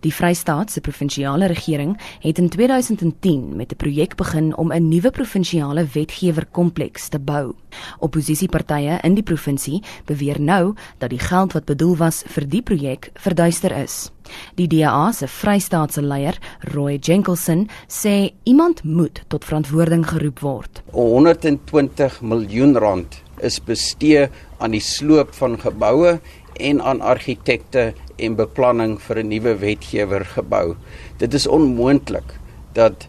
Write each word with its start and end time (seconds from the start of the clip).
Die 0.00 0.12
Vrystaat 0.12 0.70
se 0.72 0.80
provinsiale 0.80 1.46
regering 1.46 1.98
het 2.20 2.38
in 2.38 2.48
2010 2.48 3.56
met 3.56 3.72
'n 3.72 3.76
projek 3.76 4.16
begin 4.16 4.56
om 4.56 4.72
'n 4.72 4.88
nuwe 4.88 5.10
provinsiale 5.10 5.86
wetgewerkompleks 5.92 7.08
te 7.08 7.18
bou. 7.18 7.52
Opposisiepartye 7.98 8.98
in 9.02 9.14
die 9.14 9.22
provinsie 9.22 9.82
beweer 10.04 10.40
nou 10.40 10.74
dat 10.98 11.10
die 11.10 11.18
geld 11.18 11.52
wat 11.52 11.64
bedoel 11.64 11.96
was 11.96 12.22
vir 12.26 12.48
die 12.48 12.62
projek 12.62 13.10
verduister 13.14 13.76
is. 13.76 14.10
Die 14.58 14.68
DA 14.68 15.12
se 15.12 15.28
Vrystaatse 15.28 16.02
leier, 16.02 16.38
Roy 16.74 16.98
Jenkinson, 16.98 17.68
sê 17.88 18.32
iemand 18.44 18.84
moet 18.84 19.22
tot 19.28 19.44
verantwoording 19.44 20.06
geroep 20.06 20.40
word. 20.44 20.82
120 20.92 22.20
miljoen 22.22 22.76
rand 22.76 23.20
is 23.40 23.60
bestee 23.64 24.28
aan 24.58 24.76
die 24.76 24.84
sloop 24.84 25.32
van 25.38 25.56
geboue 25.60 26.18
en 26.60 26.82
aan 26.82 27.00
argitekte 27.00 27.92
en 28.20 28.36
beplanning 28.36 28.98
vir 29.00 29.22
'n 29.22 29.28
nuwe 29.28 29.54
wetgewer 29.58 30.24
gebou. 30.24 30.76
Dit 31.18 31.34
is 31.34 31.46
onmoontlik 31.46 32.36
dat 32.74 33.08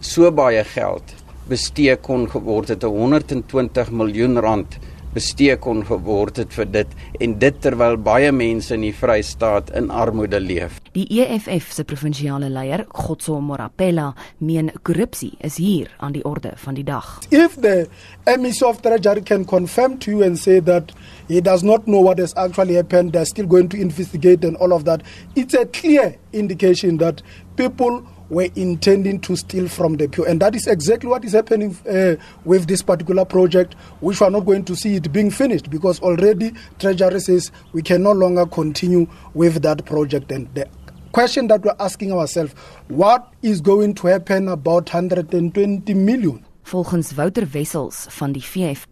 so 0.00 0.30
baie 0.30 0.64
geld 0.64 1.14
bestee 1.48 1.96
kon 1.96 2.28
geword 2.30 2.68
het 2.68 2.82
120 2.82 3.90
miljoen 3.90 4.38
rand 4.38 4.78
bestee 5.12 5.56
kon 5.60 5.82
geword 5.86 6.38
het 6.40 6.54
vir 6.56 6.68
dit 6.72 6.94
en 7.20 7.34
dit 7.40 7.58
terwyl 7.64 7.98
baie 8.00 8.32
mense 8.32 8.74
in 8.74 8.84
die 8.86 8.94
Vrystaat 8.96 9.72
in 9.76 9.90
armoede 9.90 10.40
leef. 10.40 10.78
Die 10.96 11.06
EFF 11.22 11.72
se 11.72 11.84
provinsiale 11.88 12.48
leier, 12.52 12.84
Gotso 12.88 13.38
Morapela, 13.40 14.12
meen 14.38 14.70
korrupsie 14.82 15.32
is 15.40 15.58
hier 15.60 15.90
aan 16.00 16.16
die 16.16 16.24
orde 16.28 16.54
van 16.64 16.76
die 16.76 16.84
dag. 16.84 17.18
If 17.30 17.58
the 17.60 17.86
MEC 18.26 18.62
of 18.66 18.82
Treasury 18.82 19.22
can 19.22 19.44
confirm 19.44 19.98
to 19.98 20.10
you 20.10 20.24
and 20.24 20.38
say 20.38 20.60
that 20.60 20.92
he 21.28 21.40
does 21.40 21.62
not 21.62 21.86
know 21.86 22.00
what 22.00 22.18
has 22.18 22.34
actually 22.36 22.74
happened, 22.76 23.12
they're 23.12 23.28
still 23.28 23.46
going 23.46 23.68
to 23.68 23.80
investigate 23.80 24.44
and 24.44 24.56
all 24.56 24.72
of 24.72 24.84
that, 24.84 25.02
it's 25.34 25.54
a 25.54 25.66
clear 25.66 26.16
indication 26.32 26.98
that 26.98 27.22
people 27.56 28.02
were 28.32 28.48
intending 28.56 29.20
to 29.20 29.36
steal 29.36 29.68
from 29.68 29.98
the 29.98 30.08
poor. 30.08 30.26
And 30.26 30.40
that 30.40 30.56
is 30.56 30.66
exactly 30.66 31.10
what 31.10 31.22
is 31.22 31.32
happening 31.32 31.76
uh, 31.86 32.16
with 32.46 32.66
this 32.66 32.80
particular 32.80 33.26
project, 33.26 33.74
which 34.00 34.20
we 34.20 34.26
are 34.26 34.30
not 34.30 34.46
going 34.46 34.64
to 34.64 34.74
see 34.74 34.96
it 34.96 35.12
being 35.12 35.30
finished 35.30 35.68
because 35.68 36.00
already 36.00 36.52
Treasury 36.78 37.20
says 37.20 37.52
we 37.72 37.82
can 37.82 38.02
no 38.02 38.12
longer 38.12 38.46
continue 38.46 39.06
with 39.34 39.62
that 39.62 39.84
project. 39.84 40.32
And 40.32 40.48
the 40.54 40.66
question 41.12 41.46
that 41.48 41.62
we're 41.62 41.76
asking 41.78 42.12
ourselves, 42.12 42.54
what 42.88 43.30
is 43.42 43.60
going 43.60 43.94
to 43.96 44.06
happen 44.06 44.48
about 44.48 44.90
120 44.90 45.92
million? 45.92 46.42
Volgens 46.62 47.14
Wouter 47.16 47.46
Wessels 47.52 48.06
van 48.08 48.32
die 48.32 48.40
VF+ 48.40 48.86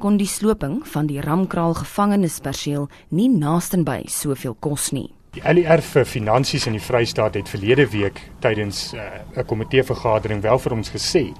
kon 0.00 0.16
die 0.16 0.26
sloping 0.26 0.80
van 0.88 1.06
die 1.06 1.20
Ramkraal 1.20 1.76
gevangenisperseel 1.84 2.88
nie 3.14 3.28
naastenby 3.30 4.08
soveel 4.10 4.56
kos 4.58 4.90
nie. 4.96 5.15
Die 5.36 5.42
LER 5.44 5.82
vir 5.84 6.06
finansies 6.08 6.64
in 6.64 6.78
die 6.78 6.80
Vrystaat 6.80 7.34
het 7.36 7.50
verlede 7.52 7.84
week 7.92 8.22
tydens 8.40 8.94
uh, 8.94 9.02
'n 9.34 9.40
uh, 9.40 9.44
komitee 9.44 9.82
vergadering 9.84 10.40
wel 10.40 10.58
vir 10.58 10.72
ons 10.72 10.88
gesê 10.88 11.34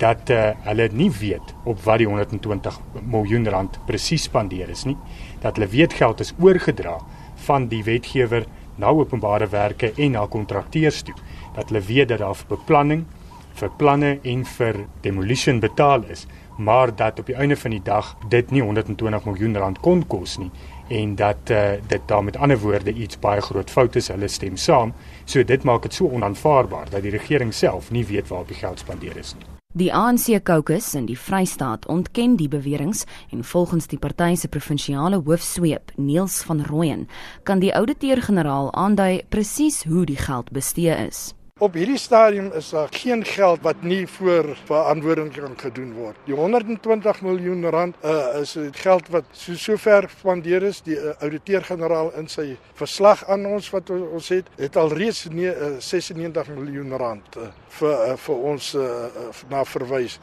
dat 0.00 0.30
uh, 0.32 0.54
hulle 0.64 0.88
nie 0.92 1.10
weet 1.12 1.52
op 1.68 1.82
wat 1.84 1.98
die 2.00 2.06
120 2.08 2.78
miljoen 3.02 3.44
rand 3.52 3.76
presies 3.84 4.24
spandeer 4.30 4.70
is 4.70 4.86
nie. 4.88 4.96
Dat 5.42 5.56
hulle 5.60 5.68
weet 5.68 5.92
geld 5.92 6.20
is 6.20 6.32
oorgedra 6.40 6.96
van 7.44 7.68
die 7.68 7.82
wetgewer 7.84 8.46
na 8.76 8.88
openbare 8.88 9.48
werke 9.52 9.92
en 9.92 10.16
na 10.16 10.26
kontrakteurs 10.26 11.02
toe. 11.02 11.14
Dat 11.54 11.68
hulle 11.68 11.84
weet 11.84 12.08
dat 12.08 12.24
daar 12.24 12.34
vir 12.34 12.56
beplanning, 12.56 13.04
vir 13.60 13.70
planne 13.76 14.18
en 14.22 14.44
vir 14.44 14.86
demolition 15.02 15.60
betaal 15.60 16.08
is, 16.08 16.26
maar 16.56 16.96
dat 16.96 17.18
op 17.18 17.26
die 17.26 17.34
einde 17.34 17.56
van 17.56 17.70
die 17.70 17.82
dag 17.82 18.16
dit 18.28 18.50
nie 18.50 18.62
120 18.62 19.24
miljoen 19.24 19.56
rand 19.56 19.80
kon 19.80 20.06
kos 20.06 20.36
nie 20.38 20.50
en 20.88 21.14
dat 21.14 21.50
uh, 21.50 21.72
dit 21.86 22.00
daar 22.06 22.24
met 22.24 22.36
ander 22.36 22.58
woorde 22.58 22.92
iets 22.92 23.18
baie 23.18 23.40
groot 23.40 23.70
fout 23.70 23.96
is 23.96 24.08
hulle 24.08 24.28
stem 24.28 24.56
saam 24.56 24.92
so 25.24 25.44
dit 25.44 25.64
maak 25.64 25.82
dit 25.82 25.94
so 25.94 26.08
onaanvaarbaar 26.08 26.90
dat 26.90 27.02
die 27.02 27.10
regering 27.10 27.54
self 27.54 27.90
nie 27.90 28.06
weet 28.06 28.28
waar 28.28 28.46
die 28.46 28.56
geld 28.56 28.78
spandeer 28.78 29.16
is 29.16 29.34
nie 29.34 29.54
Die 29.74 29.90
ANC 29.90 30.38
caucus 30.46 30.92
in 30.94 31.08
die 31.08 31.18
Vrystaat 31.18 31.86
ontken 31.90 32.36
die 32.38 32.46
beweringe 32.48 33.02
en 33.34 33.42
volgens 33.44 33.88
die 33.90 33.98
party 33.98 34.36
se 34.38 34.48
provinsiale 34.48 35.18
hoofsweep 35.26 35.90
Niels 35.96 36.42
van 36.46 36.62
Rooyen 36.62 37.08
kan 37.42 37.58
die 37.58 37.74
ouditeur-generaal 37.74 38.70
aandui 38.72 39.24
presies 39.28 39.82
hoe 39.82 40.06
die 40.06 40.16
geld 40.16 40.52
bestee 40.54 40.94
is. 41.08 41.32
Op 41.62 41.76
hierdie 41.78 41.98
stadium 42.02 42.48
is 42.58 42.72
daar 42.74 42.88
geen 42.90 43.20
geld 43.24 43.60
wat 43.62 43.82
nie 43.86 44.08
voor 44.08 44.56
verantwoording 44.64 45.28
kan 45.32 45.52
gedoen 45.58 45.92
word. 45.94 46.16
Die 46.26 46.34
120 46.34 47.20
miljoen 47.22 47.68
rand 47.70 47.96
uh, 48.02 48.40
is 48.40 48.52
dit 48.52 48.76
geld 48.76 49.06
wat 49.14 49.28
so 49.30 49.54
sover 49.54 50.08
spandeer 50.10 50.64
is. 50.66 50.80
Die 50.82 50.96
uh, 50.98 51.12
ouditeur-generaal 51.22 52.10
in 52.18 52.26
sy 52.26 52.56
verslag 52.74 53.22
aan 53.30 53.46
ons 53.46 53.68
wat 53.70 53.92
ons 53.94 54.32
het, 54.34 54.48
het 54.58 54.74
al 54.76 54.90
reeds 54.98 55.28
nee, 55.30 55.52
uh, 55.54 55.76
96 55.78 56.50
miljoen 56.56 56.96
rand 56.98 57.38
uh, 57.38 57.46
vir 57.76 57.94
uh, 57.94 58.16
vir 58.24 58.42
ons 58.50 58.72
uh, 58.74 58.88
na 59.54 59.62
verwys 59.76 60.18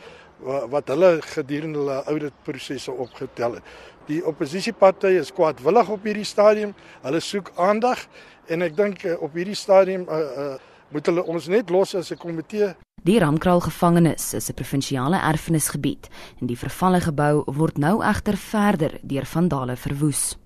wat 0.74 0.90
hulle 0.90 1.14
gedurende 1.22 1.80
hulle 1.80 2.02
auditprosesse 2.12 2.92
opgetel 2.92 3.56
het. 3.60 3.72
Die 4.10 4.20
oppositiepartye 4.26 5.22
is 5.22 5.32
kwaadwillig 5.32 5.94
op 5.96 6.04
hierdie 6.10 6.28
stadium. 6.28 6.76
Hulle 7.06 7.24
soek 7.24 7.54
aandag 7.56 8.04
en 8.52 8.68
ek 8.68 8.76
dink 8.76 9.08
uh, 9.08 9.16
op 9.24 9.40
hierdie 9.40 9.56
stadium 9.56 10.04
uh, 10.10 10.20
uh, 10.20 10.71
moet 10.92 11.06
hulle 11.06 11.24
ons 11.24 11.48
net 11.48 11.70
los 11.70 11.96
as 11.96 12.12
'n 12.12 12.18
komitee. 12.18 12.76
Die 13.04 13.20
Ramkraal 13.20 13.62
gevangenis 13.62 14.34
is 14.34 14.50
'n 14.50 14.54
provinsiale 14.54 15.18
erfenisgebied 15.18 16.08
en 16.40 16.48
die 16.48 16.58
vervalle 16.58 17.02
gebou 17.02 17.44
word 17.46 17.78
nou 17.78 18.04
egter 18.04 18.38
verder 18.38 19.00
deur 19.02 19.26
vandale 19.26 19.76
verwoes. 19.76 20.38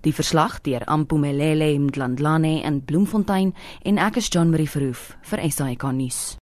Die 0.00 0.14
verslag 0.14 0.60
deur 0.60 0.84
Ampumelele 0.84 1.78
Mdlandlane 1.78 2.62
in 2.62 2.84
Bloemfontein 2.84 3.54
en 3.82 3.98
ek 3.98 4.16
is 4.16 4.28
John 4.28 4.50
Marie 4.50 4.68
Verhoef 4.68 5.16
vir 5.22 5.50
SAK 5.50 5.92
nuus. 5.92 6.38